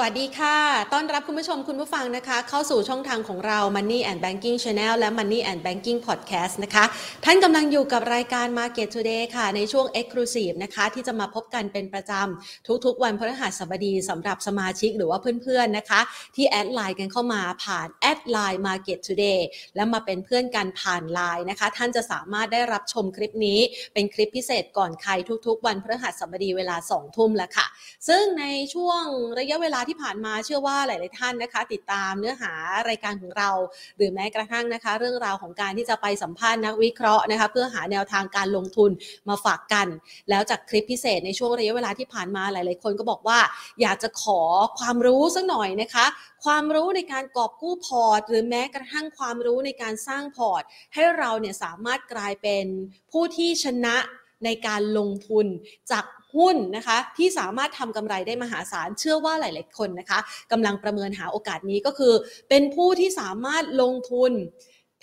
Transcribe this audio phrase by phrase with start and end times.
[0.00, 0.58] สวัสดีค่ะ
[0.92, 6.84] ต้อนรับคุณผู้ชมคุณผู้ฟังนะคะ เข้าสู่ช่องทางของเรา Money and Banking Channel และ Money and Banking Podcast นะคะ
[7.24, 16.00] ท่านกำลังอยู่กับรายการ Market Today ค่ะ ในช่วง Exclusive นะคะ ที่จะมาพบกันเป็นประจำทุกๆ วันพฤหัสบดีสำหรับสมาชิกหรือว่าเพื่อนๆนะคะ
[16.36, 19.40] ที่ add LINE กันเข้ามาผ่าน add LINE Market Today
[19.76, 23.60] แล้วมาเป็นเพื่อนกันผ่านไลน์นะคะ ท่านจะสามารถได้รับชมคลิปนี้
[23.94, 25.12] เป็นคลิปพิเศษก่อนใคร
[25.46, 27.66] ทุกๆ วันพฤหัสบดีเวลา2ทุ่มแล้วค่ะ
[28.08, 28.44] ซึ่งใน
[28.74, 29.02] ช่วง
[29.40, 32.52] ระยะเวลาที่ผ่านมาเชื่อว่าหลาย ๆ ท่านนะคะ ติดตามเนื้อหา
[32.88, 33.50] รายการของเรา
[33.96, 38.90] หรือแม้กระทั่งนะคะ เรื่องราวของการที่จะไปสัมภาษณ์นักวิเคราะห์นะคะ เพื่อหาแนวทางการลงทุน
[39.28, 39.86] มาฝากกัน
[40.30, 43.38] แล้วจากคลิปพิเศษในช่วงระยะเวลาที่ผ่านมาหลาย ๆ คนก็บอกว่า
[43.80, 44.40] อยากจะขอ
[44.78, 46.06] ความรู้สักหน่อยนะคะ
[46.44, 50.62] ความรู้ในการกอบกู้พอร์ต หรือแม้กระทั่งความรู้ในการสร้างพอร์ต
[50.94, 52.64] ให้เราเนี่ยสามารถกลายเป็น
[53.12, 53.96] ผู้ที่ชนะ
[54.44, 55.46] ในการลงทุน
[55.90, 56.04] จาก
[56.38, 60.18] หุ้นนะคะ ที่สามารถทำกำไรได้มหาศาลเชื่อว่าหลาย ๆ คนนะคะ
[60.52, 62.14] กำลังประเมินหาโอกาสนี้ก็คือ
[62.48, 64.32] เป็นผู้ที่สามารถลงทุน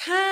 [0.04, 0.24] ถ้า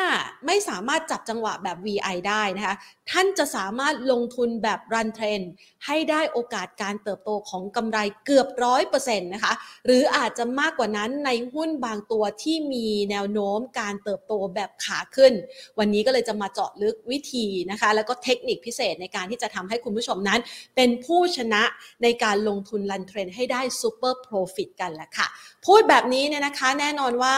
[0.46, 2.76] ไม่สามารถจับจังหวะแบบ VI ได้นะคะ
[3.12, 5.42] ท่านจะสามารถลงทุนแบบรันเทรน
[5.86, 9.54] ให้ได้โอกาสการเติบโตของกำไรเกือบร้อยเปอร์เซ็นต์นะคะ
[9.86, 15.34] หรืออาจจะมากกว่านั้นในหุ้นบางตัวที่มีแนวโน้มการเติบโตแบบขาขึ้น
[15.80, 20.40] วันนี้ก็เลยจะมาเจาะลึกวิธีนะคะ แล้วก็เทคนิคพิเศษในการที่จะทำให้คุณผู้ชมนั้น
[20.76, 21.64] เป็นผู้ชนะ
[22.04, 25.28] ในการลงทุนรันเทรนให้ได้ซูเปอร์โปรฟิตกันแหละค่ะ
[25.66, 27.38] พูดแบบนี้เนี่ยนะคะแน่นอนว่า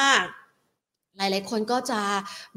[1.17, 2.01] หลายๆ คนก็จะ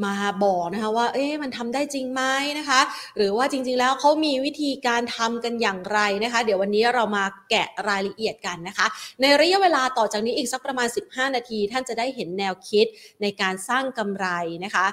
[0.04, 0.14] มา
[0.44, 2.22] บอกนะคะว่า เอ๊ะ มันทำได้จริงไหม
[2.58, 2.80] นะคะ
[3.16, 8.86] หรือว่าจริงๆ แล้วเขามีวิธีการทำกันอย่างไรนะคะ เดี๋ยววันนี้เรามาแกะรายละเอียดกันนะคะ
[9.20, 12.86] ในระยะเวลาต่อจากนี้อีกสักประมาณ 15 นาที ท่านจะได้เห็นแนวคิด
[13.22, 14.26] ในการสร้างกำไร
[14.64, 14.86] นะคะ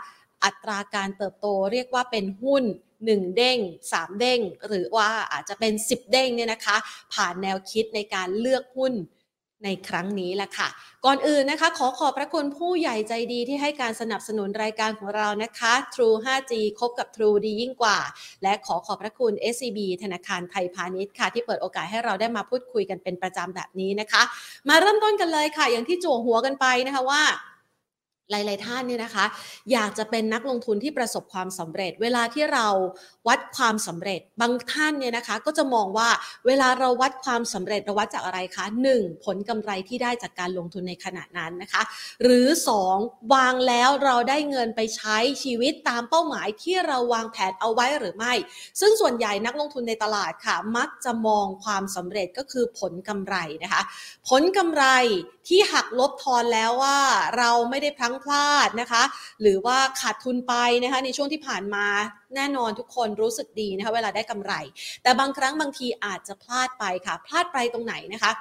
[0.43, 2.63] อัตราการเติบโตเรียกว่าเป็นหุ้น
[3.05, 3.59] 1 เด้ง
[3.91, 6.77] 3 เด้ง หรือว่าอาจจะเป็น 10 เด้งเนี่ยนะคะ
[7.13, 8.93] ผ่านแนวคิดในการเลือกหุ้น
[9.63, 10.67] ในครั้งนี้แหละค่ะ
[11.05, 17.97] ก่อนอื่นนะคะ ขอขอบพระคุณผู้ใหญ่ใจดีที่ให้การสนับสนุนรายการของเรานะคะ True 5G คบกับ True ดียิ่งกว่า
[18.43, 24.21] และขอขอบพระคุณ SCB ธนาคารไทยพาณิชย์ค่ะ ที่เปิดโอกาสให้เราได้มาพูดคุยกันเป็นประจำแบบนี้นะคะ
[24.69, 27.23] มาเริ่มต้นกันเลยค่ะ อย่างที่จั่วหัวกันไปนะคะว่า
[28.31, 29.25] หลาย ๆ ท่านเนี่ยนะคะ
[29.71, 32.67] อยากจะเป็นนักลงทุนที่ประสบความสำเร็จ เวลาที่เรา
[33.27, 36.09] วัดความสำเร็จบางท่านเนี่ยนะคะ ก็จะมองว่า
[36.47, 38.65] เวลาเราวัดความสำเร็จเราวัดจากอะไรคะ
[38.95, 39.25] 1.
[39.25, 41.81] ผลกำไรที่ได้จากการลงทุนในขณะนั้นนะคะ
[42.23, 42.47] หรือ
[42.89, 43.33] 2.
[43.33, 48.33] วางแล้วเราได้เงินไปใช้ชีวิตตามเป้าหมายที่เราวางแผนเอาไว้หรือไม่
[48.79, 53.81] ซึ่งส่วนใหญ่นักลงทุนในตลาดค่ะ มักจะมองความสำเร็จก็คือผลกำไรนะคะ
[54.29, 54.85] ผลกำไร
[55.47, 56.99] ที่หักลบทอนแล้วว่า
[57.37, 59.03] เราไม่ได้พลั้งพลาดนะคะ
[59.41, 60.53] หรือว่าขาดทุนไป
[60.83, 61.85] นะคะในช่วงที่ผ่านมา
[62.35, 64.53] แน่นอนทุกคนรู้สึกดีนะคะเวลาได้กำไร
[65.03, 68.31] แต่บางครั้งบางทีอาจจะพลาดไปค่ะ พลาดไปตรงไหนนะคะ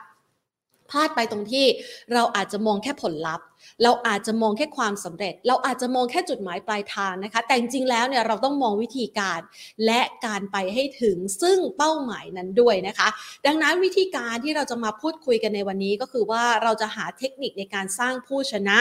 [0.95, 1.67] ลาดไปตรงที่
[2.13, 3.47] เราอาจจะมองแค่ผลลัพธ์
[3.83, 9.41] เราอาจจะมองแค่ความสำเร็จ เราอาจจะมองแค่จุดหมายปลายทางนะคะ แต่จริงๆแล้วเนี่ยเราต้องมองวิธีการ
[9.87, 13.09] และการไปให้ถึงซึ่งเป้าหมายนั้นด้วยนะคะ
[13.47, 18.79] ดังนั้นวิธีการที่เราจะมาพูดคุยกันในวันนี้ก็คือว่าเราจะหาเทคนิคในการสร้างผู้ชนะ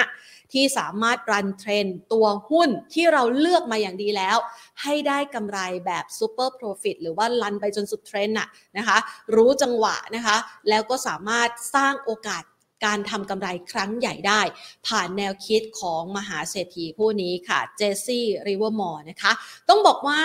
[0.53, 4.37] ที่สามารถ run trend ตัวหุ้นที่เราเลือกมาอย่างดีแล้ว
[4.81, 8.47] ให้ได้กำไรแบบ super profit หรือว่า run ไปจนสุดเทรนน่ะ
[8.77, 8.97] นะคะ
[9.35, 10.37] รู้จังหวะนะคะ
[10.69, 12.43] แล้วก็สามารถสร้างโอกาส
[12.85, 14.41] การทำกำไรครั้งใหญ่ได้
[14.87, 19.31] ผ่านแนวคิดของมหาเศรษฐีผู้นี้ค่ะเจสซี่ลิเวอร์มอร์นะคะ
[19.69, 20.21] ต้องบอกว่า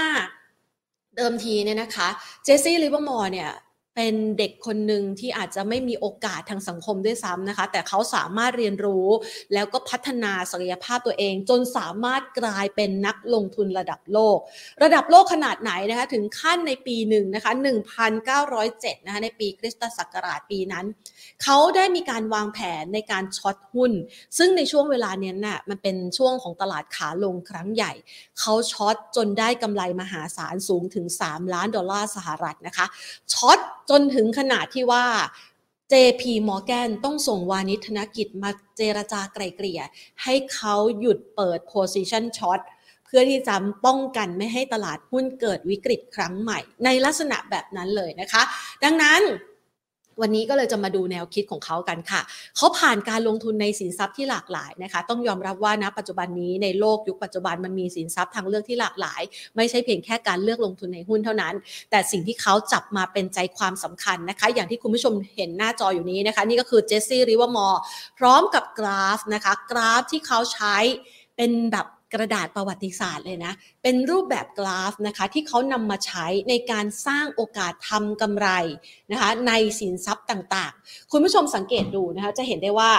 [1.17, 2.09] เดิมทีเนี่ยนะคะ
[2.45, 3.51] เจสซี่ลิเวอร์มอร์เนี่ย
[4.01, 9.07] เป็นเด็กคนหนึ่งที่อาจจะไม่มีโอกาสทางสังคมด้วยซ้ำนะคะ แต่เขาสามารถเรียนรู้
[9.55, 14.39] แล้วก็พัฒนาศักยภาพตัวเอง จนสามารถกลายเป็นนักลงทุนระดับโลก
[14.83, 17.53] ระดับโลกขนาดไหนนะคะถึงขั้นในปีหนึ่งนะคะ
[18.29, 20.87] 1907นะคะในปีคริสตศักราชปีนั้น
[21.43, 23.93] เขาได้มีการวางแผนในการ short หุ้น
[24.39, 27.93] ซึ่งในช่วงเวลาเนี้น่ะมันเป็นช่วงของตลาดขาลงครั้งใหญ่
[28.41, 32.87] เขา short จนได้กำไรมหาศาลสูงถึง 3 ล้านดอลลาร์สหรัฐนะคะ
[33.35, 33.59] short
[33.91, 35.05] จนถึงขนาดที่ว่า
[35.93, 39.81] JP Morgan ต้องส่งวาณิชธนกิจมาเจรจาไกล่เกลี่ย
[40.23, 42.61] ให้เขาหยุดเปิด position short
[43.05, 43.55] เพื่อที่จะ
[43.87, 48.43] ป้องกันไม่ให้ตลาดหุ้นเกิดวิกฤตครั้งใหม่ ในลักษณะแบบนั้นเลยนะคะ
[48.85, 49.21] ดังนั้น
[50.21, 52.21] วันนี้ก็เลยจะมาดูแนวคิดของเขากันค่ะ
[52.57, 59.23] เขาผ่านการลงทุนในสินทรัพย์ที่หลากหลายนะคะ ต้องยอมรับว่าณปัจจุบันนี้ในโลกยุคปัจจุบันมันมีสินทรัพย์ทางเลือกที่หลากหลาย
[59.57, 61.55] ไม่ใช่เพียงแค่การเลือกลงทุนในหุ้นเท่านั้น
[61.91, 67.81] แต่สิ่งที่เขาจับมาเป็นใจความสำคัญนะคะ อย่างที่คุณผู้ชมเห็นหน้าจออยู่นี้นะคะ นี่ก็คือเจสซี่ลิเวอร์มอร์
[68.19, 70.77] พร้อมกับกราฟนะคะ กราฟที่เขาใช้
[71.37, 73.53] เป็นแบบ กระดาษประวัติศาสตร์เลยนะ
[73.83, 78.49] เป็นรูปแบบกราฟนะคะที่เขานำมาใช้ในการสร้างโอกาสทำกำไร
[79.13, 82.91] นะคะในสินทรัพย์ต่างๆ คุณผู้ชมสังเกตดูนะคะจะเห็นได้ว่า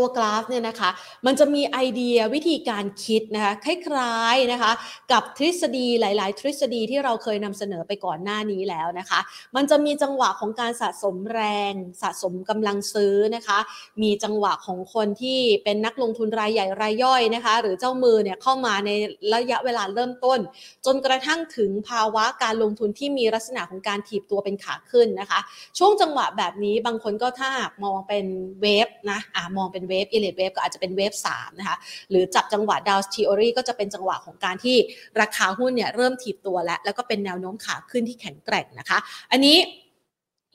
[0.00, 0.90] ตัวกราฟเนี่ยนะคะ
[1.26, 4.72] มันจะมีไอเดียวิธีการคิดนะคะคล้ายๆนะคะ
[5.12, 9.20] กับทฤษฎีหลาย ๆ ทฤษฎีที่เราเคยนำเสนอไปก่อนหน้านี้แล้วนะคะ
[9.56, 13.58] มันจะมีจังหวะของการสะสมแรงสะสมกำลังซื้อนะคะ
[14.02, 18.90] มีจังหวะของคนที่เป็นนักลงทุนรายใหญ่รายย่อยนะคะ หรือเจ้ามือเนี่ยเข้ามาใน
[19.34, 20.38] ระยะเวลาเริ่มต้น
[20.86, 25.40] จนกระทั่งถึงภาวะการลงทุนที่มีลักษณะของการถีบตัวเป็นขาขึ้นนะคะ
[25.78, 27.50] ช่วงจังหวะแบบนี้บางคนก็ถ้า
[27.84, 28.26] มองเป็น
[28.60, 31.76] wave นะอ่ามองเป็น wave Elliott Wave ก็อาจจะเป็น wave สามนะคะ
[32.10, 34.76] หรือจับจังหวะ Dow Theory ก็จะเป็นจังหวะของการที่
[35.20, 38.98] ราคาหุ้นเนี่ยเริ่มถีบตัวแล้ว แล้วก็เป็นแนวโน้มขาขึ้นที่แข็งแกร่งนะคะ
[39.32, 39.56] อันนี้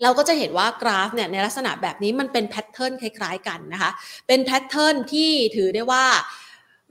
[0.03, 3.91] เราก็จะเห็นว่ากราฟเนี่ยในลักษณะแบบนี้มันเป็น pattern คล้ายๆกันนะคะ
[4.27, 6.05] เป็น pattern ที่ถือได้ว่า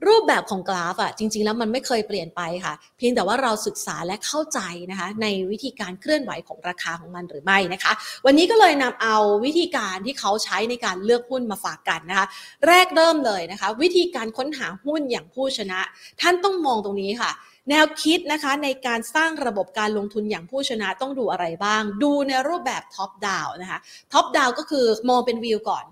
[0.07, 4.59] รูปแบบของกราฟอะจริง ๆ แล้วมันไม่เคยเปลี่ยนไปค่ะ เพียงแต่ว่าเราศึกษาและเข้าใจ
[4.91, 7.91] นะคะ ในวิธีการเคลื่อนไหวของราคาของมันหรือไม่นะคะ
[8.25, 12.25] วันนี้ก็เลยนำเอาวิธีการที่เขาใช้ในการเลือกหุ้นมาฝากกันนะคะ
[12.67, 15.79] แรกเริ่มเลยนะคะ วิธีการค้นหาหุ้นอย่างผู้ชนะ
[16.21, 17.31] ท่านต้องมองตรงนี้ค่ะ
[17.69, 23.79] แนวคิดนะคะในการสร้างระบบการลงทุนอย่างผู้ชนะต้องดูอะไรบ้าง ดูในรูปแบบ top down นะคะ
[24.13, 25.85] top down ก็คือมองเป็นวิวก่อน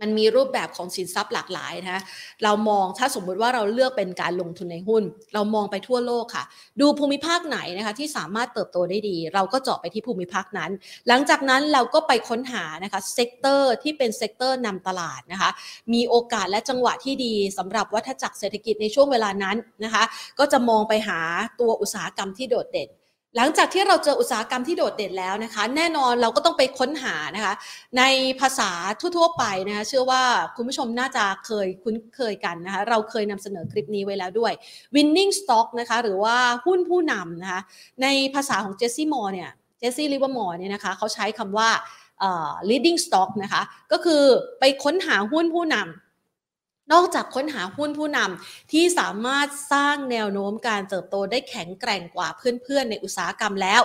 [0.00, 2.02] มันมีรูปแบบของสินทรัพย์หลากหลายนะ
[2.44, 5.02] เรามองถ้าสมมุติว่าเราเลือกเป็นการลงทุนในหุ้น
[5.34, 6.44] เรามองไปทั่วโลกค่ะ
[6.80, 10.70] ดูภูมิภาคไหนนะคะที่สามารถเติบโตได้ดี เราก็เจาะไปที่ภูมิภาคนั้น
[11.08, 15.50] หลังจากนั้นเราก็ไปค้นหานะคะ sector ที่เป็น sector นำตลาดนะคะ
[15.92, 20.04] มีโอกาสและจังหวะที่ดีสำหรับวัฏจักรเศรษฐกิจในช่วงเวลานั้นนะคะ
[20.38, 21.20] ก็จะมองไปหา
[21.60, 22.90] ตัวอุตสาหกรรมที่โดดเด่น
[23.36, 27.54] หลังจากที่เราเจออุตสาหกรรมที่โดดเด่นแล้วนะคะ แน่นอนเราก็ต้องไปค้นหานะคะ
[27.98, 28.02] ใน
[28.40, 28.70] ภาษา
[29.00, 30.22] ทั่วๆไปนะคะเชื่อว่า
[30.56, 34.52] คุณผู้ชมน่าจะเคยคุ้นเคยกันนะคะ เราเคยนำเสนอคลิปนี้ไว้แล้วด้วย
[34.94, 36.36] winning stock นะคะ หรือว่า
[36.66, 37.60] หุ้นผู้นำนะคะ
[38.02, 41.68] ในภาษาของเจสซี่มอร์เนี่ยเจสซี่ลิเวอร์มอร์เนี่ยนะคะเขาใช้คำว่า
[42.70, 44.22] leading stock นะคะ ก็คือ
[44.60, 46.07] ไปค้นหาหุ้นผู้นำ
[46.92, 53.82] นอกจากค้นหาหุ้นผู้นำที่สามารถสร้างแนวโน้มการเติบโตได้แข็งแกร่งกว่าเพื่อนๆ ในอุตสาหกรรมแล้ว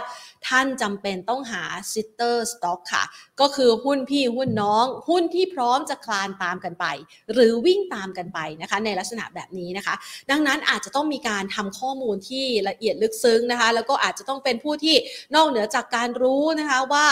[0.48, 3.04] ท่านจำเป็นต้องหา sister stock ค่ะ
[3.42, 6.86] ก็คือหุ้นพี่หุ้นน้อง หุ้นที่พร้อมจะคลานตามกันไป
[7.34, 9.96] หรือวิ่งตามกันไปนะคะ ในลักษณะแบบนี้นะคะ
[10.32, 14.96] ดังนั้นอาจจะต้องมีการทำข้อมูลที่ละเอียดลึกซึ้งนะคะ แล้วก็อาจจะต้องเป็นผู้ที่
[15.36, 17.08] นอกเหนือจากการรู้นะคะว่า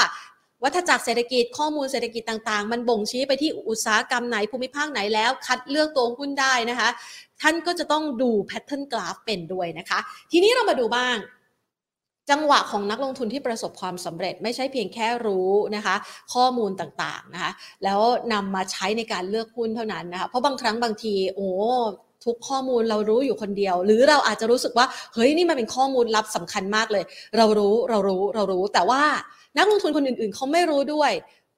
[0.64, 6.90] วัฏจักรเศรษฐกิจข้อมูลเศรษฐกิจต่างๆ มันบ่งชี้ไปที่อุตสาหกรรมไหนภูมิภาคไหนแล้ว คัดเลือกตัวหุ้นได้นะคะ
[7.42, 10.00] ท่านก็จะต้องดูแพทเทิร์นกราฟเป็นด้วยนะคะ
[10.32, 11.18] ทีนี้เรามาดูบ้าง
[12.30, 15.96] จังหวะของนักลงทุนที่ประสบความสำเร็จไม่ใช่เพียงแค่รู้นะคะ
[16.34, 17.52] ข้อมูลต่างๆนะคะ
[17.84, 18.00] แล้ว
[18.34, 21.50] นำมาใช้ในการเลือกหุ้นเท่านั้นนะคะ เพราะบางครั้งบางที โอ้
[22.26, 27.04] ทุกข้อมูลเรารู้อยู่คนเดียว หรือเราอาจจะรู้สึกว่า เฮ้ยนี่มันเป็นข้อมูลลับสำคัญมากเลย
[27.38, 29.04] เรารู้เรารู้เรารู้ แต่ว่า
[29.58, 31.14] นักลงทุนคนอื่นๆเขาไม่รู้ด้วย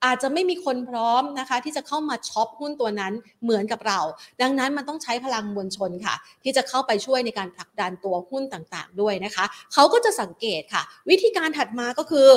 [0.06, 3.14] อาจจะไม่มีคนพร้อมนะคะ ที่จะเข้ามาช็อปหุ้นตัวนั้น
[3.44, 4.00] เหมือนกับเรา
[4.42, 12.30] ดังนั้นมันต้องใช้พลังมวลชนค่ะ ที่จะเข้าไปช่วยในการผลักดันตัวหุ้นต่างๆ ด้วยนะคะเขาก็จะสังเกตค่ะ วิธีการถัดมาก็คือ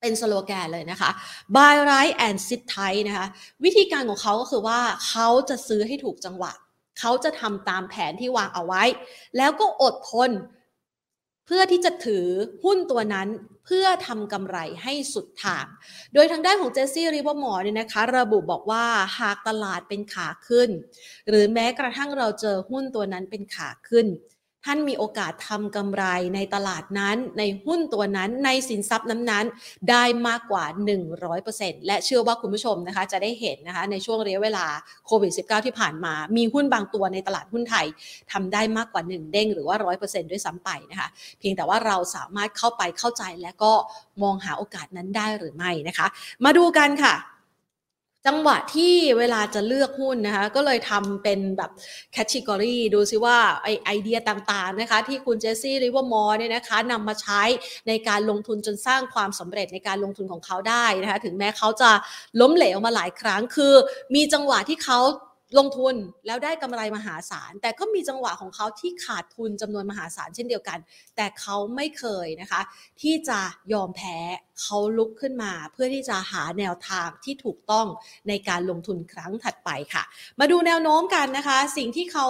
[0.00, 1.10] เป็นสโลแกนเลยนะคะ
[1.56, 3.26] buy right and sit tight นะคะ
[3.64, 6.52] วิธีการของเขาก็คือว่าเขาจะซื้อให้ถูกจังหวะ
[6.98, 8.82] เขาจะทำตามแผนที่วางเอาไว้
[9.36, 10.30] แล้วก็อดทน
[11.46, 12.26] เพื่อที่จะถือ
[12.64, 13.28] หุ้นตัวนั้น
[13.66, 15.66] เพื่อทำกำไรให้สุดทาง
[16.14, 18.84] โดยทางด้านของเจสซี่ลิเวอร์มอร์เนี่ยนะคะ ระบุบอกว่า
[19.18, 20.68] หากตลาดเป็นขาขึ้น
[21.28, 24.06] หรือแม้กระทั่งเราเจอหุ้นตัวนั้นเป็นขาขึ้น
[24.66, 26.04] ท่านมีโอกาสทำกำไร
[26.34, 30.64] ในตลาดนั้น ในหุ้นตัวนั้นในสินทรัพย์นั้นๆ ได้มากกว่า
[31.26, 34.66] 100%และเชื่อว่าคุณผู้ชมนะคะจะได้เห็นนะคะในช่วงระยะเวลา
[35.06, 37.86] โควิด -19 ที่ผ่านมา มีหุ้นบางตัวในตลาดหุ้นไทย
[38.32, 41.08] ทำได้มากกว่า 1 เด้งหรือว่า 100%ด้วยซ้ำไปนะคะ
[41.38, 43.72] เพียงแต่ว่าเราสามารถเข้าไปเข้าใจและก็
[44.22, 46.06] มองหาโอกาสนั้นได้หรือไม่นะคะ
[46.44, 47.14] มาดูกันค่ะ
[48.26, 51.70] จังหวะที่เวลาจะเลือกหุ้นนะคะ ก็เลยทำเป็นแบบ
[52.12, 57.42] category ดูซิว่าไอไอเดียต่างๆนะคะ ที่คุณเจสซี่ลิเวอร์มอร์เนี่ยนะคะนำมาใช้
[57.88, 61.90] ในการลงทุนจนสร้างความสำเร็จในการลงทุนของเขาได้นะคะ ถึงแม้เขาจะ
[62.40, 63.74] ล้มเหลวมาหลายครั้งคือ
[64.14, 65.00] มีจังหวะที่เขา
[65.58, 65.94] ลงทุน
[66.26, 70.78] แล้วได้กำไรมหาศาล แต่ก็มีจังหวะของเขาที่ขาดทุนจำนวนมหาศาลเช่นเดียวกัน
[71.16, 72.60] แต่เขาไม่เคยนะคะ
[73.02, 73.40] ที่จะ
[73.72, 74.16] ยอมแพ้
[74.60, 77.86] เขาลุกขึ้นมาเพื่อที่จะหาแนวทางที่ถูกต้อง
[78.28, 80.02] ในการลงทุนครั้งถัดไปค่ะ
[80.40, 82.26] มาดูแนวโน้มกันนะคะ สิ่งที่เขา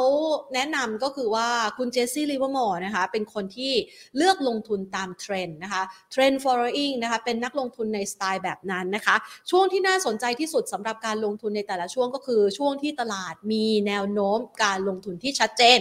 [0.55, 3.73] แนะนำก็คือว่าคุณเจสซี่ลิเวอร์มอร์นะคะ เป็นคนที่
[4.17, 9.17] เลือกลงทุนตามเทรนด์นะคะเทรนด์ following นะคะ เป็นนักลงทุนในสไตล์แบบนั้นนะคะ
[9.51, 15.81] ช่วงที่น่าสนใจที่สุดสำหรับการลงทุนในแต่ละช่วงก็คือช่วงที่ตลาดมีแนวโน้มการลงทุนที่ชัดเจน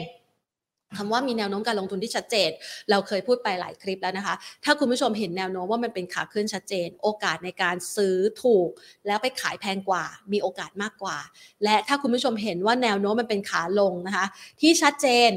[0.97, 2.49] คำว่ามีแนวโน้มการลงทุนที่ชัดเจน
[2.89, 8.69] เราเคยพูดไปหลายคลิปแล้วนะคะ ถ้าคุณผู้ชมเห็นแนวโน้มว่ามันเป็นขาขึ้นชัดเจน โอกาสในการซื้อถูก
[9.07, 11.17] แล้วไปขายแพงกว่า มีโอกาสมากกว่า
[11.63, 14.25] และถ้าคุณผู้ชมเห็นว่าแนวโน้มมันเป็นขาลงนะคะ
[14.61, 15.29] ที่ชัดเจน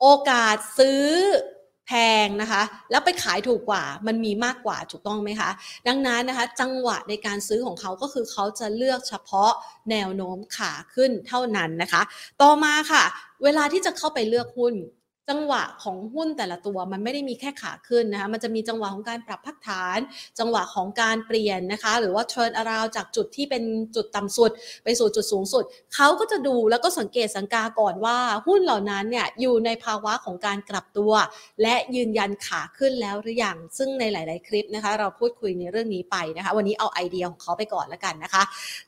[0.00, 1.06] โอกาสซื้อ
[1.86, 1.92] แพ
[2.24, 5.50] งนะคะ แล้วไปขายถูกกว่ามันมีมากกว่าถูกต้องไหมคะ
[5.88, 9.50] ดังนั้นนะคะ จังหวะในการซื้อของเขาก็คือเขาจะเลือกเฉพาะ
[9.90, 12.02] แนวโน้มขาขึ้นเท่านั้นนะคะ
[12.42, 13.04] ต่อมาค่ะ
[13.44, 14.74] เวลาที่จะเข้าไปเลือกหุ้น
[15.30, 19.98] จังหวะของหุ้นแต่ละตัวมันไม่ได้มีแค่ขาขึ้นนะคะมันจะมีจังหวะของการปรับพักฐาน
[20.38, 23.62] จังหวะของการเปลี่ยนนะคะ หรือว่า turn around จากจุดที่เป็น
[23.96, 24.50] จุดต่ำสุด
[24.84, 25.64] ไปสู่จุดสูงสุด
[25.94, 28.16] เขาก็จะดูแล้วก็สังเกตสังกาก่อนว่า
[28.46, 31.12] หุ้นเหล่านั้นเนี่ยอยู่ในภาวะของการกลับตัว
[31.62, 38.42] และยืนยันขาขึ้นแล้วหรือยังซึ่งในหลาย ๆ คลิปนะคะ เราพูดคุยในเรื่องนี้ไปนะคะ วันนี้เอาไอเดียของเขาไปก่อนแล้วกันนะคะ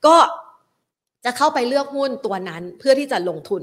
[0.07, 0.15] ก็
[1.25, 3.63] จะเข้าไปเลือกหุ้นตัวนั้นเพื่อที่จะลงทุน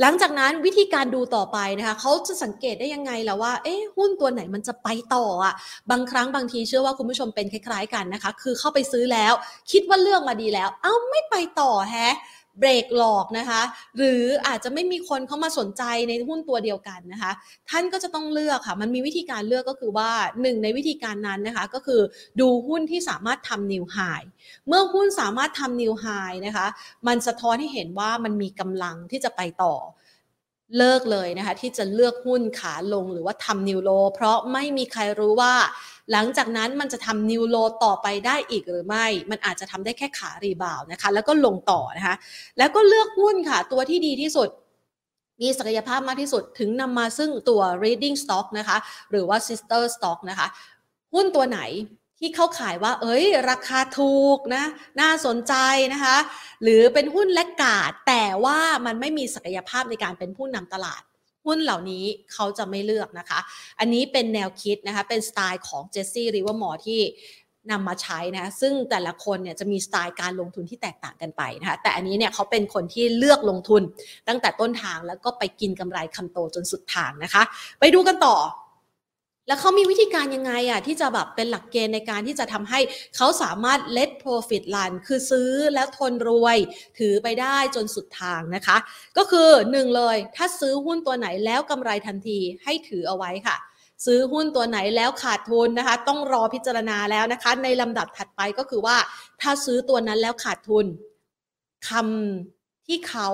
[0.00, 5.54] หลังจากนั้นวิธีการดูต่อไปนะคะเขาจะสังเกตได้ยังไงแล้วว่าเอ๊ะหุ้นตัวไหนมันจะไปต่ออะ
[5.90, 9.32] บางครั้งบางทีเชื่อว่าคุณผู้ชมเป็นคล้าย ๆ กันนะคะ คือเข้าไปซื้อแล้ว
[9.72, 12.14] คิดว่าเลือกมาดีแล้ว เอ้าไม่ไปต่อแฮะ
[12.58, 13.62] เบรกหลอกนะคะ
[13.96, 17.32] หรืออาจจะไม่มีคนเข้ามาสนใจในหุ้นตัวเดียวกันนะคะ
[17.70, 20.10] ท่านก็จะต้องเลือกค่ะ มันมีวิธีการเลือกก็คือว่า
[20.42, 22.00] หนึ่งในวิธีการนั้นนะคะ ก็คือ
[22.40, 23.98] ดูหุ้นที่สามารถทำนิวไฮ
[24.68, 26.06] เมื่อหุ้นสามารถทำนิวไฮ
[26.46, 26.66] นะคะ
[27.06, 29.74] มันสะท้อนให้เห็นว่ามันมีกำลังที่จะไปต่อ
[30.78, 35.54] เลิกเลยนะคะที่จะเลือกหุ้นขาลงหรือว่าทำนิวโล เพราะไม่มีใครรู้ว่า
[36.12, 42.16] หลังจากนั้นมันจะทำนิวโลต่อไปได้อีกหรือไม่ มันอาจจะทำได้แค่ขารีบาวนะคะ แล้วก็ลงต่อนะคะ
[42.58, 44.48] แล้วก็เลือกหุ้นค่ะ ตัวที่ดีที่สุด
[45.40, 48.76] มีศักยภาพมากที่สุดถึงนำมาซึ่งตัว reading stock นะคะ
[49.10, 50.46] หรือว่า sister stock นะคะ
[51.14, 51.60] หุ้นตัวไหน
[52.18, 54.64] ที่เข้าขายว่า เอ้ย ราคาถูกนะ
[55.00, 55.54] น่าสนใจ
[55.92, 56.16] นะคะ
[56.62, 61.02] หรือเป็นหุ้น laggard แต่ว่ามันไม่มีศักยภาพในการเป็นผู้นำตลาด
[61.46, 63.40] หุ้นเหล่านี้เขาจะไม่เลือกนะคะ
[63.78, 67.00] อันนี้เป็นแนวคิดนะคะ เป็นสไตล์ของเจสซี่ลิเวอร์มอร์ที่
[67.70, 73.82] นำมาใช้นะ ซึ่งแต่ละคนเนี่ยจะมีสไตล์การลงทุนที่แตกต่างกันไปนะคะ แต่อันนี้เนี่ยเขาเป็นคนที่เลือกลงทุน
[74.28, 77.42] ตั้งแต่ต้นทางแล้วก็ไปกินกำไรคำโตจนสุดทางนะคะ
[77.80, 78.36] ไปดูกันต่อ
[79.46, 82.80] แล้วเขามีวิธีการยังไงอะที่จะแบบเป็นหลักเกณฑ์ในการที่จะทำให้
[83.16, 86.56] เขาสามารถ let profit run คือซื้อแล้วทนรวย
[86.98, 88.76] ถือไปได้จนสุดทางนะคะ
[89.16, 93.56] ก็คือหนึ่งเลยถ้าซื้อหุ้นตัวไหนแล้วกำไรทันทีให้ถือเอาไว้ค่ะ
[94.06, 98.96] ซื้อหุ้นตัวไหนแล้วขาดทุนนะคะ ต้องรอพิจารณาแล้วนะคะ ในลำดับถัดไปก็คือว่า
[99.40, 100.86] ถ้าซื้อตัวนั้นแล้วขาดทุน
[101.88, 102.55] คำ
[102.86, 103.28] ที่เขา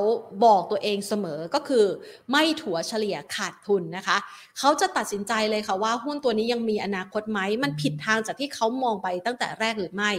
[0.44, 1.84] บอกตัวเองเสมอก็คือ
[2.30, 4.16] ไม่ถัวเฉลี่ยขาดทุนนะคะ
[4.58, 10.10] เขาจะตัดสินใจเลยค่ะว่าหุ้นตัวนี้ยังมีอนาคตไหม มันผิดทางจากที่เขามองไปตั้งแต่แรกหรือไม่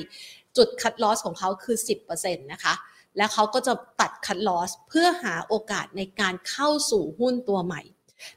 [0.57, 1.77] จุดคัดลอสของเขาคือ
[2.09, 2.73] 10%นะคะ
[3.17, 7.81] แล้วเขาก็จะตัดคัดลอสเพื่อหาโอกาสในการเข้าสู่หุ้นตัวใหม่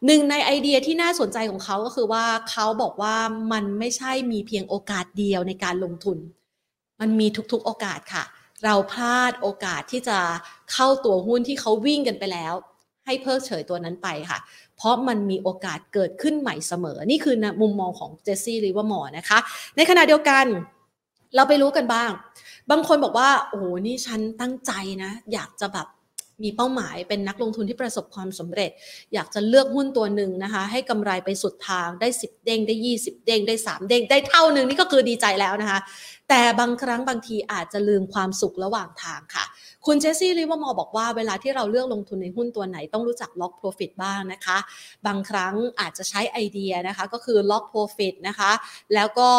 [0.07, 3.17] หนึ่งในไอเดียที่น่าสนใจของเขาก็คือว่าเขาบอกว่า
[3.53, 6.19] มันไม่ใช่มีเพียงโอกาสเดียวในการลงทุน
[7.01, 8.25] มันมีทุกๆโอกาสค่ะ
[8.65, 10.19] เราพลาดโอกาสที่จะ
[10.73, 12.55] เข้าตัวหุ้นที่เขาวิ่งกันไปแล้ว
[13.07, 14.39] ให้เพิกเฉยตัวนั้นไปค่ะ
[14.77, 19.39] เพราะมันมีโอกาสเกิดขึ้นใหม่เสมอ นี่คือมุมมองของเจสซี่ลิเวอร์มอร์นะคะ
[19.77, 20.45] ในขณะเดียวกัน
[21.37, 22.11] เราไปดูกันบ้าง
[22.71, 24.73] บางคนบอกว่า โอ้โหนี่ฉันตั้งใจ
[25.03, 25.87] นะ อยากจะแบบ
[26.43, 28.71] มีเป้าหมายเป็นนักลงทุนที่ประสบความสำเร็จ
[29.15, 35.81] อยากจะเลือกหุ้นตัวหนึ่งนะคะ ให้กำไรไปสุดทางได้ 10 เด้งได้ 20 เด้งได้ 3 เด้งได้เท่าหนึ่งนี่ก็คือดีใจแล้วนะคะ
[36.29, 39.45] แต่บางครั้งบางทีอาจจะลืมความสุขระหว่างทางค่ะ
[39.87, 44.59] คุณเจสซี่ลิเวอร์มอร์บอกว่าเวลาที่เราเลือกลงทุนในหุ้นตัวไหนต้องรู้จักล็อก profit บ้างนะคะ
[45.07, 48.53] บางครั้งอาจจะใช้ไอเดียนะคะก็คือล็อก profit นะคะ
[48.95, 49.31] แล้วก็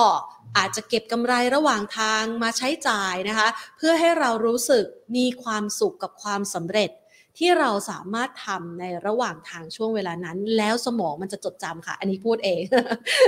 [0.58, 4.86] อาจจะเก็บกำไรระหว่างทางมาใช้จ่ายนะคะ เพื่อให้เรารู้สึก
[5.16, 6.89] มีความสุขกับความสำเร็จ
[7.38, 12.62] ที่เราสามารถทำในระหว่างทางช่วงเวลานั้น แล้วสมองมันจะจดจำค่ะ อันนี้พูดเอง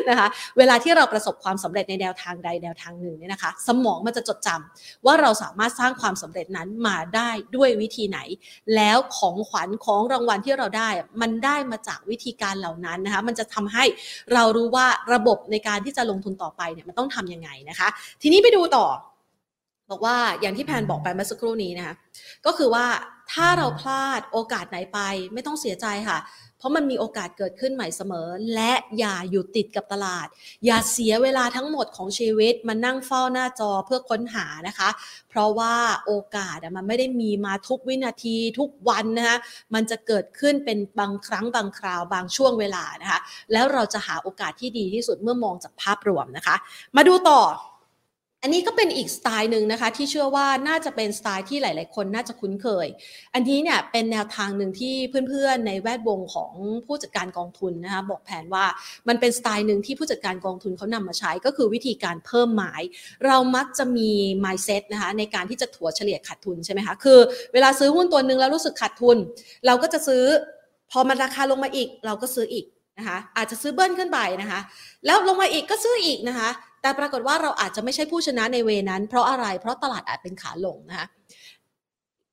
[0.09, 8.19] นะคะ เวลาที่เราประสบความสำเร็จในแนวทางใดแนวทางหนึ่งเนี่ยนะคะ สมองมันจะจดจำว่าเราสามารถสร้างความสำเร็จนั้นมาได้ด้วยวิธีไหน
[8.75, 10.89] แล้วของขวัญของรางวัลที่เราได้
[11.21, 13.83] มันได้มาจากวิธีการเหล่านั้นนะคะ มันจะทำให้
[14.33, 17.87] เรารู้ว่าระบบในการที่จะลงทุนต่อไปเนี่ยมันต้องทํำยังไงนะคะ
[18.21, 18.85] ทีนี้ไปดูต่อ
[19.89, 21.96] บอกว่าอย่างที่แพนบอกไปเมื่อสักครู่นี้นะคะ
[22.46, 22.86] ก็คือว่า
[23.31, 25.00] ถ้าเราพลาดโอกาสไหนไป
[25.34, 26.19] ไม่ต้องเสียใจค่ะ
[26.60, 30.27] เพราะมันมีโอกาสเกิดขึ้นใหม่เสมอ และอย่าอยู่ติดกับตลาด
[30.65, 34.89] อย่าเสียเวลาทั้งหมดของชีวิตมานั่งเฝ้าหน้าจอเพื่อค้นหานะคะ
[35.29, 39.38] เพราะว่าโอกาสมันไม่ได้มีมาทุกวินาทีทุกวันนะคะ
[39.74, 43.19] มันจะเกิดขึ้นเป็นบางครั้งบางคราวบางช่วงเวลานะคะ
[43.51, 46.55] แล้วเราจะหาโอกาสที่ดีที่สุดเมื่อมองจากภาพรวมนะคะ
[46.96, 47.41] มาดูต่อ
[48.43, 52.88] อันนี้ก็เป็นอีกสไตล์หนึ่งนะคะที่เชื่อว่าน่าจะเป็นสไตล์ที่หลาย ๆ คนน่าจะคุ้นเคย
[53.34, 54.96] อันนี้เนี่ยเป็นแนวทางหนึ่งที่
[55.29, 56.51] เพื่อน ๆ ในแวดวงของ
[56.86, 58.65] ผู้จัดการกองทุนนะคะบอกแผนว่า
[59.08, 62.81] มันเป็นสไตล์หนึ่งที่ผู้จัดการกองทุนเขานำมาใช้ก็คือวิธีการเพิ่มหมาย
[63.25, 64.10] เรามักจะมี
[64.43, 67.19] mindset นะคะในการที่จะถัวเฉลี่ยขาดทุนใช่ไหมคะคือ
[67.53, 69.17] เวลาซื้อหุ้นตัวหนึ่งแล้วรู้สึกขาดทุน
[69.65, 70.24] เราก็จะซื้อ
[70.91, 72.65] พอมันราคาลงมาอีก เราก็ซื้ออีก
[72.98, 74.60] นะคะอาจจะซื้อเบิ้ลขึ้นไปนะคะ
[75.05, 76.50] แล้วลงมาอีกก็ซื้ออีกนะคะ
[76.81, 81.07] แต่ปรากฏว่าเราอาจจะไม่ใช่ผู้ชนะในเวนั้น เพราะอะไร เพราะตลาดอาจเป็นขาลงนะคะ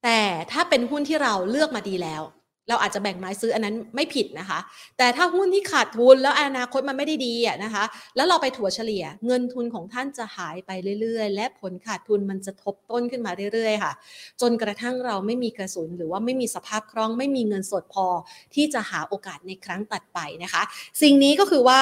[0.04, 0.20] แต่
[0.52, 2.22] ถ้าเป็นหุ้นที่เราเลือกมาดีแล้ว
[2.68, 4.58] เราอาจจะแบ่งไม้ซื้ออันนั้นไม่ผิดนะคะ
[4.98, 7.84] แต่ถ้าหุ้นที่ขาดทุนแล้วอนาคตมันไม่ได้ดีอะนะคะ
[8.16, 13.92] แล้วเราไปถัวเฉลี่ย เงินทุนของท่านจะหายไปเรื่อย ๆ และผลขาดทุนมันจะทบต้นขึ้นมาเรื่อย ๆ ค่ะ
[14.40, 18.06] จนกระทั่งเราไม่มีกระสุนหรือว่าไม่มีสภาพคล่อง ไม่มีเงินสดพอ
[18.54, 20.62] ที่จะหาโอกาสในครั้งถัดไปนะคะ
[21.02, 21.80] สิ่งนี้ก็คือว่า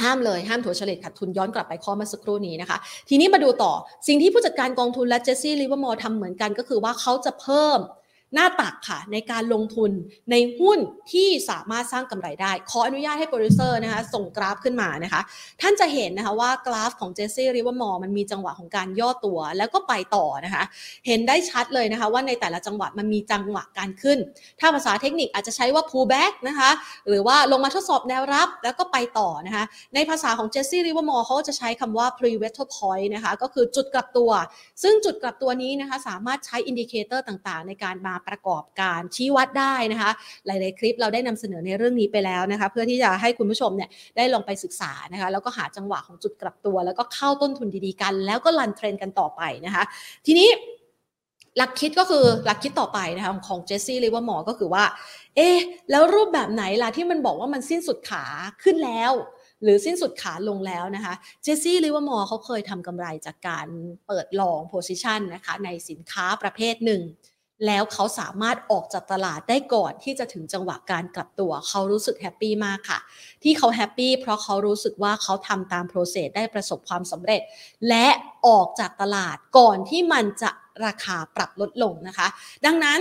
[0.00, 3.72] ห้ามเลยห้ามถัวเฉลี่ยขาดทุนย้อนกลับไปข้อเมื่อสักครู่นี้นะคะ ทีนี้มาดูต่อ
[4.08, 7.78] สิ่งที่ผู้จัดการกองทุนและเจสซี่ลิเวอร์มอร์ทำเหมือนกันก็คือว่าเขาจะเพิ่ม
[8.34, 9.90] หน้าตักค่ะ ในการลงทุน
[10.30, 10.78] ในหุ้น
[11.12, 15.20] ที่สามารถสร้างกำไรได้ ขออนุญาตให้โปรดิวเซอร์นะคะส่งกราฟขึ้นมานะคะ
[15.60, 20.64] ท่านจะเห็นนะคะว่ากราฟของเจสซี่ลิเวอร์มอร์มันมีจังหวะของการย่อตัวแล้วก็ไปต่อนะคะ
[21.06, 24.18] เห็นได้ชัดเลยนะคะ ว่าในแต่ละจังหวะมันมีจังหวะการขึ้น
[24.60, 26.70] ถ้าภาษาเทคนิคอาจจะใช้ว่า pull back นะคะ
[27.08, 29.64] หรือว่าลงมาทดสอบแนวรับแล้วก็ไปต่อนะคะ
[29.94, 34.30] ในภาษาของเจสซี่ลิเวอร์มอร์เขาจะใช้คำว่า pre w e t t l point นะคะ ก็คือจุดกลับตัว
[34.82, 40.10] ซึ่งจุดกลับตัวนี้นะคะ สามารถใช้ indicator ต่างๆ ในการมาประกอบการชี้วัดได้นะคะ
[40.46, 49.82] หลาย ๆ คลิปเราได้นำเสนอในเรื่องนี้ไปแล้วนะคะ เพื่อที่จะให้คุณผู้ชมเนี่ยได้ลองไปศึกษานะคะแล้วก็หาจังหวะของจุดกลับตัว แล้วก็เข้าต้นทุนดี ๆ กัน แล้วก็ run trend กันต่อไปนะคะ
[50.26, 50.48] ทีนี้
[51.56, 54.84] หลักคิดก็คือหลักคิดต่อไปนะคะของเจสซี่ลิเวอร์มอร์ก็คือว่า
[55.36, 55.48] เอ๊
[55.90, 58.24] แล้วรูปแบบไหนล่ะที่มันบอกว่ามันสิ้นสุดขา
[58.62, 59.12] ขึ้นแล้ว
[59.62, 63.66] หรือสิ้นสุดขาลงแล้วนะคะเจสซี่ลิเวอร์มอร์เขาเคยทำกำไรจากการ
[64.06, 67.02] เปิด long position นะคะในสินค้าประเภทหนึ่ง
[67.66, 72.98] แล้วเขาสามารถออกจากตลาดได้ก่อนที่จะถึงจังหวะการกลับตัว เขารู้สึกแฮปปี้มากค่ะ
[73.42, 77.42] ที่เขาแฮปปี้เพราะเขารู้สึกว่าเขาทำตาม process ได้ประสบความสำเร็จ
[77.88, 78.06] และ
[78.46, 80.50] ออกจากตลาดก่อนที่มันจะ
[80.86, 82.28] ราคาปรับลดลงนะคะ
[82.66, 82.98] ดังนั้น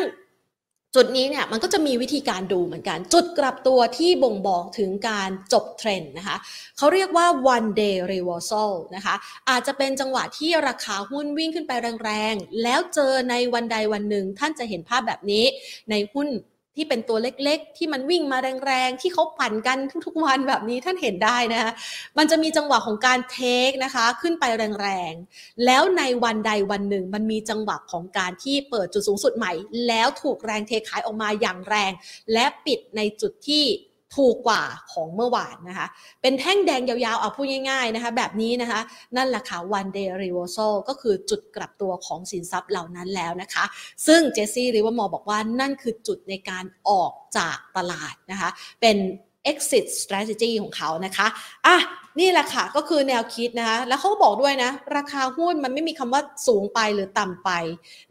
[0.95, 6.37] จุดนี้เนี่ยมันก็จะมีวิธีการดูเหมือนกัน จุดกลับตัวที่บ่งบอกถึงการจบเทรนด์นะคะ
[6.77, 7.25] เขาเรียกว่า
[7.55, 9.15] one day reversal นะคะ
[9.49, 11.71] อาจจะเป็นจังหวะที่ราคาหุ้นวิ่งขึ้นไป
[12.03, 15.45] แรงๆ แล้วเจอในวันใดวันหนึ่งท่านจะเห็นภาพแบบนี้
[15.89, 16.27] ในหุ้น
[16.75, 21.71] ที่เป็นตัวเล็กๆ ที่มันวิ่งมาแรงๆ ที่เขาปั่นกันทุกๆวันแบบนี้ท่านเห็นได้นะคะ
[22.17, 24.43] มันจะมีจังหวะของการเทคนะคะขึ้นไป
[24.81, 29.51] แรงๆ แล้วในวันใดวันหนึ่ง มันมีจังหวะของการที่เปิดจุดสูงสุดใหม่
[29.87, 31.91] แล้วถูกแรงเทขายออกมาอย่างแรง
[32.33, 33.65] และปิดในจุดที่
[34.15, 35.87] ถูกกว่าของเมื่อวานนะคะ
[36.21, 38.81] เป็นแท่งแดงยาวๆ เอาพูดง่ายๆนะคะ แบบนี้นะคะ
[39.15, 43.63] นั่นแหละค่ะ one day reversal ก็คือจุดกลับตัวของสินทรัพย์เหล่านั้นแล้วนะคะ
[44.07, 48.49] ซึ่งเจสซี่ริวมอบอกว่านั่นคือจุดในการออกจากตลาดนะคะ
[48.81, 48.97] เป็น
[49.51, 51.27] exit strategy ของเขานะคะ
[51.67, 51.77] อะ
[52.19, 57.49] นี่แหละค่ะก็คือแนวคิดนะคะแล้วเขาบอกด้วยนะ ราคาหุ้นมันไม่มีคำว่าสูงไปหรือต่ำไป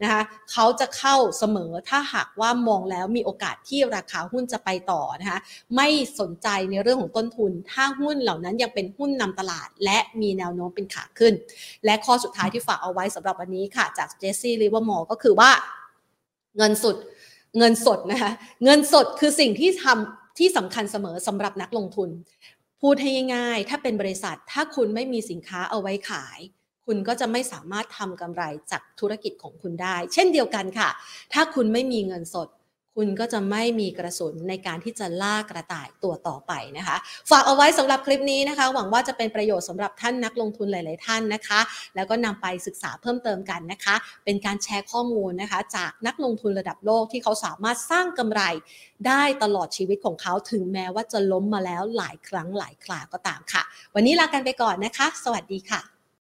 [0.03, 5.39] นะคะเขาจะเข้าเสมอถ้าหากว่ามองแล้วมีโอกาสที่ราคาหุ้นจะไปต่อนะคะ
[5.75, 5.87] ไม่
[6.19, 11.33] สนใจในเรื่องของต้นทุน ถ้าหุ้นเหล่านั้นยังเป็นหุ้นนำตลาด และมีแนวโน้มเป็นขาขึ้น
[11.85, 15.51] และข้อสุดท้ายที่ฝากเอาไว้สำหรับวันนี้ค่ะจากเจสซี่ลิเวอร์มอร์ก็คือว่า
[16.57, 16.95] เงินสด
[17.57, 18.31] เงินสดนะคะ
[18.63, 22.09] เงินสดคือสิ่งที่ทำที่สำคัญเสมอสำหรับนักลงทุน
[22.87, 26.39] พูดให้ง่ายๆ ถ้าเป็นบริษัท ถ้าคุณไม่มีสินค้าเอาไว้ขาย
[26.85, 30.89] คุณก็จะไม่สามารถทำกำไรจากธุรกิจของคุณได้ เช่นเดียวกันค่ะ
[31.33, 32.47] ถ้าคุณไม่มีเงินสด
[32.97, 36.97] คุณก็จะไม่มีกระสุนในการที่จะล่ากระต่ายตัวต่อไปนะคะ
[37.29, 41.59] ฝากเอาไว้สำหรับคลิปนี้นะคะ หวังว่าจะเป็นประโยชน์สำหรับท่านนักลงทุนหลาย ๆ ท่านนะคะ
[41.95, 48.41] แล้วก็นำไปศึกษาเพิ่มเติมกันนะคะ เป็นการแชร์ข้อมูลนะคะ จากนักลงทุนระดับโลกที่เขาสามารถสร้างกำไร
[49.07, 53.63] ได้ตลอดชีวิตของเขาถึงแม้ว่าจะล้มมาแล้วหลายครั้งหลายคราก็ตามค่ะ
[53.95, 55.92] วันนี้ลากันไปก่อนนะคะ สวัสดีค่ะ